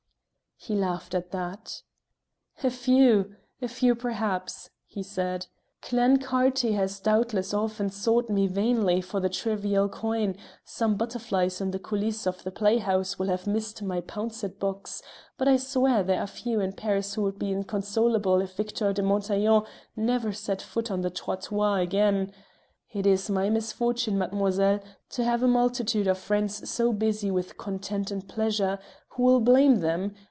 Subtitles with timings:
[0.63, 1.81] He laughed at that.
[2.63, 5.47] "A few a few, perhaps," he said.
[5.81, 11.79] "Clancarty has doubtless often sought me vainly for the trivial coin: some butterflies in the
[11.79, 15.01] coulisse of the playhouse will have missed my pouncet box;
[15.35, 19.01] but I swear there are few in Paris who would be inconsolable if Victor de
[19.01, 19.65] Montaiglon
[19.95, 22.31] never set foot on the trottoir again.
[22.91, 28.11] It is my misfortune, mademoiselle, to have a multitude of friends so busy with content
[28.11, 28.77] and pleasure
[29.15, 30.13] who will blame them?